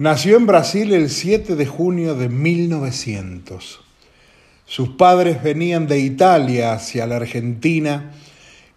Nació 0.00 0.38
en 0.38 0.46
Brasil 0.46 0.94
el 0.94 1.10
7 1.10 1.56
de 1.56 1.66
junio 1.66 2.14
de 2.14 2.30
1900. 2.30 3.80
Sus 4.64 4.88
padres 4.88 5.42
venían 5.42 5.88
de 5.88 5.98
Italia 5.98 6.72
hacia 6.72 7.06
la 7.06 7.16
Argentina 7.16 8.10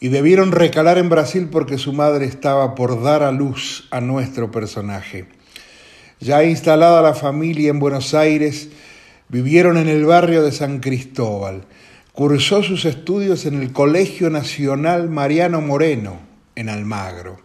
y 0.01 0.09
debieron 0.09 0.51
recalar 0.51 0.97
en 0.97 1.07
Brasil 1.07 1.47
porque 1.49 1.77
su 1.77 1.93
madre 1.93 2.25
estaba 2.25 2.75
por 2.75 3.01
dar 3.01 3.23
a 3.23 3.31
luz 3.31 3.87
a 3.89 4.01
nuestro 4.01 4.51
personaje. 4.51 5.27
Ya 6.19 6.43
instalada 6.43 7.01
la 7.01 7.13
familia 7.13 7.69
en 7.69 7.79
Buenos 7.79 8.13
Aires, 8.13 8.67
vivieron 9.29 9.77
en 9.77 9.87
el 9.87 10.03
barrio 10.03 10.43
de 10.43 10.51
San 10.51 10.81
Cristóbal. 10.81 11.63
Cursó 12.11 12.63
sus 12.63 12.83
estudios 12.83 13.45
en 13.45 13.61
el 13.61 13.71
Colegio 13.71 14.29
Nacional 14.29 15.07
Mariano 15.09 15.61
Moreno, 15.61 16.19
en 16.55 16.67
Almagro. 16.67 17.37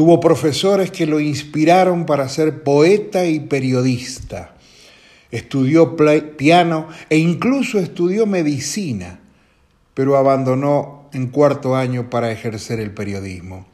Tuvo 0.00 0.18
profesores 0.18 0.90
que 0.90 1.04
lo 1.04 1.20
inspiraron 1.20 2.06
para 2.06 2.26
ser 2.30 2.62
poeta 2.62 3.26
y 3.26 3.38
periodista. 3.38 4.56
Estudió 5.30 5.94
piano 6.38 6.88
e 7.10 7.18
incluso 7.18 7.78
estudió 7.78 8.24
medicina, 8.24 9.20
pero 9.92 10.16
abandonó 10.16 11.10
en 11.12 11.26
cuarto 11.26 11.76
año 11.76 12.08
para 12.08 12.32
ejercer 12.32 12.80
el 12.80 12.94
periodismo. 12.94 13.66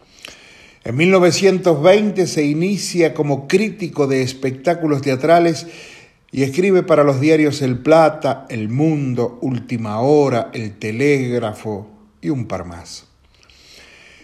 En 0.82 0.96
1920 0.96 2.26
se 2.26 2.44
inicia 2.44 3.14
como 3.14 3.46
crítico 3.46 4.08
de 4.08 4.22
espectáculos 4.22 5.02
teatrales 5.02 5.68
y 6.32 6.42
escribe 6.42 6.82
para 6.82 7.04
los 7.04 7.20
diarios 7.20 7.62
El 7.62 7.78
Plata, 7.78 8.46
El 8.48 8.68
Mundo, 8.68 9.38
Última 9.42 10.00
Hora, 10.00 10.50
El 10.52 10.76
Telégrafo 10.76 11.88
y 12.20 12.30
un 12.30 12.46
par 12.46 12.64
más. 12.64 13.06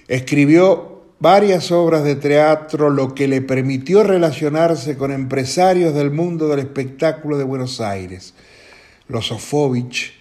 Escribió 0.09 1.02
varias 1.23 1.71
obras 1.71 2.03
de 2.03 2.17
teatro, 2.17 2.91
lo 2.91 3.15
que 3.15 3.29
le 3.29 3.41
permitió 3.43 4.03
relacionarse 4.03 4.97
con 4.97 5.12
empresarios 5.12 5.95
del 5.95 6.11
mundo 6.11 6.48
del 6.48 6.59
espectáculo 6.59 7.39
de 7.39 7.45
Buenos 7.45 7.81
Aires, 7.81 8.34
los 9.06 9.29
Sofovich, 9.29 10.14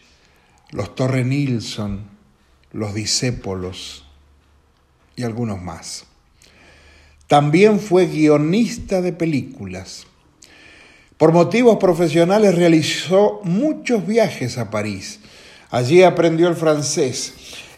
los 0.69 0.93
Torre 0.93 1.25
Nilsson, 1.25 2.03
los 2.71 2.93
Discépolos 2.93 4.05
y 5.15 5.23
algunos 5.23 5.59
más. 5.59 6.05
También 7.25 7.79
fue 7.79 8.05
guionista 8.05 9.01
de 9.01 9.11
películas. 9.11 10.05
Por 11.17 11.31
motivos 11.31 11.77
profesionales 11.77 12.53
realizó 12.53 13.41
muchos 13.43 14.05
viajes 14.05 14.59
a 14.59 14.69
París. 14.69 15.19
Allí 15.71 16.03
aprendió 16.03 16.47
el 16.47 16.55
francés 16.55 17.33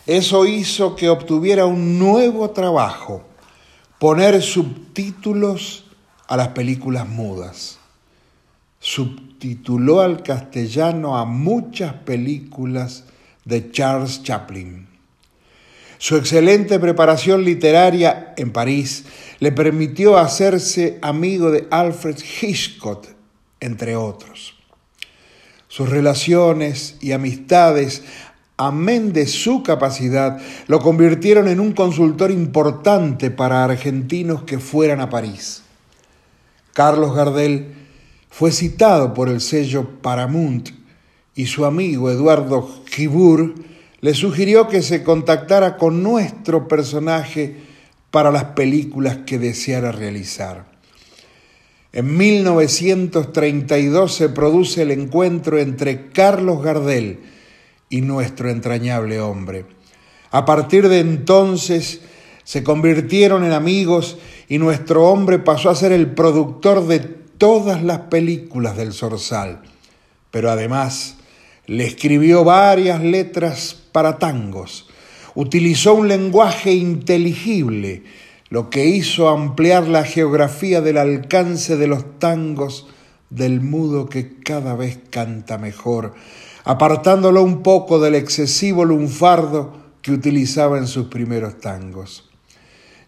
eso 0.05 0.45
hizo 0.45 0.95
que 0.95 1.09
obtuviera 1.09 1.65
un 1.65 1.97
nuevo 1.97 2.49
trabajo, 2.49 3.23
poner 3.99 4.41
subtítulos 4.41 5.85
a 6.27 6.35
las 6.35 6.49
películas 6.49 7.07
mudas. 7.07 7.79
Subtituló 8.79 10.01
al 10.01 10.23
castellano 10.23 11.17
a 11.17 11.25
muchas 11.25 11.93
películas 11.93 13.05
de 13.45 13.71
Charles 13.71 14.23
Chaplin. 14.23 14.87
Su 15.97 16.17
excelente 16.17 16.79
preparación 16.79 17.45
literaria 17.45 18.33
en 18.35 18.51
París 18.51 19.05
le 19.39 19.53
permitió 19.53 20.17
hacerse 20.17 20.99
amigo 21.01 21.49
de 21.49 21.65
Alfred 21.71 22.17
Hitchcock, 22.41 23.07
entre 23.61 23.95
otros. 23.95 24.55
Sus 25.69 25.89
relaciones 25.89 26.97
y 26.99 27.13
amistades 27.13 28.03
amén 28.57 29.13
de 29.13 29.27
su 29.27 29.63
capacidad, 29.63 30.39
lo 30.67 30.79
convirtieron 30.79 31.47
en 31.47 31.59
un 31.59 31.73
consultor 31.73 32.31
importante 32.31 33.31
para 33.31 33.63
argentinos 33.63 34.43
que 34.43 34.59
fueran 34.59 35.01
a 35.01 35.09
París. 35.09 35.63
Carlos 36.73 37.15
Gardel 37.15 37.73
fue 38.29 38.51
citado 38.51 39.13
por 39.13 39.29
el 39.29 39.41
sello 39.41 40.01
Paramount 40.01 40.69
y 41.35 41.45
su 41.45 41.65
amigo 41.65 42.09
Eduardo 42.09 42.67
Gibur 42.85 43.55
le 44.01 44.13
sugirió 44.13 44.67
que 44.67 44.81
se 44.81 45.03
contactara 45.03 45.77
con 45.77 46.03
nuestro 46.03 46.67
personaje 46.67 47.55
para 48.11 48.31
las 48.31 48.43
películas 48.45 49.19
que 49.25 49.39
deseara 49.39 49.91
realizar. 49.91 50.65
En 51.93 52.17
1932 52.17 54.13
se 54.13 54.29
produce 54.29 54.81
el 54.81 54.91
encuentro 54.91 55.59
entre 55.59 56.09
Carlos 56.09 56.63
Gardel 56.63 57.19
y 57.89 58.01
nuestro 58.01 58.49
entrañable 58.49 59.19
hombre. 59.19 59.65
A 60.31 60.45
partir 60.45 60.89
de 60.89 60.99
entonces 60.99 62.01
se 62.43 62.63
convirtieron 62.63 63.43
en 63.43 63.51
amigos 63.51 64.17
y 64.49 64.57
nuestro 64.57 65.07
hombre 65.09 65.39
pasó 65.39 65.69
a 65.69 65.75
ser 65.75 65.91
el 65.91 66.11
productor 66.11 66.87
de 66.87 66.99
todas 66.99 67.83
las 67.83 67.99
películas 67.99 68.75
del 68.77 68.93
Zorzal, 68.93 69.61
pero 70.31 70.49
además 70.49 71.17
le 71.65 71.85
escribió 71.85 72.43
varias 72.43 73.01
letras 73.01 73.75
para 73.91 74.19
tangos, 74.19 74.89
utilizó 75.35 75.93
un 75.93 76.07
lenguaje 76.07 76.73
inteligible, 76.73 78.03
lo 78.49 78.69
que 78.69 78.85
hizo 78.85 79.29
ampliar 79.29 79.87
la 79.87 80.03
geografía 80.03 80.81
del 80.81 80.97
alcance 80.97 81.77
de 81.77 81.87
los 81.87 82.19
tangos 82.19 82.87
del 83.29 83.61
mudo 83.61 84.09
que 84.09 84.39
cada 84.39 84.75
vez 84.75 84.99
canta 85.09 85.57
mejor, 85.57 86.13
apartándolo 86.63 87.43
un 87.43 87.61
poco 87.61 87.99
del 87.99 88.15
excesivo 88.15 88.85
lunfardo 88.85 89.73
que 90.01 90.11
utilizaba 90.11 90.77
en 90.77 90.87
sus 90.87 91.07
primeros 91.07 91.59
tangos. 91.59 92.29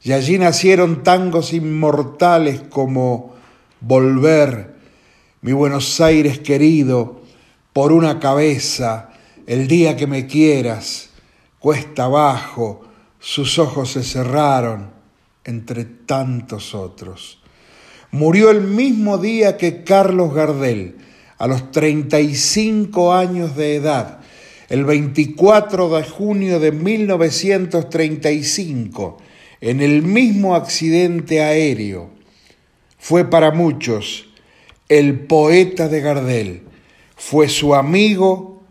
Y 0.03 0.11
allí 0.11 0.38
nacieron 0.38 1.03
tangos 1.03 1.53
inmortales 1.53 2.61
como 2.69 3.33
Volver, 3.81 4.75
mi 5.41 5.51
Buenos 5.51 5.99
Aires 6.01 6.39
querido, 6.39 7.21
por 7.73 7.91
una 7.91 8.19
cabeza, 8.19 9.09
el 9.47 9.67
día 9.67 9.95
que 9.95 10.07
me 10.07 10.27
quieras, 10.27 11.09
cuesta 11.59 12.05
abajo, 12.05 12.81
sus 13.19 13.59
ojos 13.59 13.91
se 13.91 14.03
cerraron, 14.03 14.91
entre 15.44 15.85
tantos 15.85 16.73
otros. 16.73 17.41
Murió 18.11 18.49
el 18.49 18.61
mismo 18.61 19.17
día 19.17 19.57
que 19.57 19.83
Carlos 19.83 20.33
Gardel, 20.33 20.95
a 21.38 21.47
los 21.47 21.72
35 21.72 23.13
años 23.13 23.56
de 23.56 23.75
edad, 23.75 24.19
el 24.69 24.85
24 24.85 25.96
de 25.96 26.03
junio 26.03 26.59
de 26.59 26.72
1935, 26.72 29.18
en 29.62 29.81
el 29.81 30.01
mismo 30.01 30.56
accidente 30.56 31.44
aéreo. 31.44 32.09
Fue 32.97 33.29
para 33.29 33.51
muchos 33.51 34.25
el 34.90 35.19
poeta 35.22 35.88
de 35.88 36.01
Gardel, 36.01 36.63
fue 37.16 37.47
su 37.50 37.75
amigo 37.75 38.63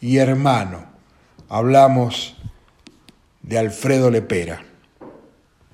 y 0.00 0.16
hermano. 0.18 0.86
Hablamos 1.48 2.36
de 3.42 3.58
Alfredo 3.58 4.10
Lepera. 4.10 4.65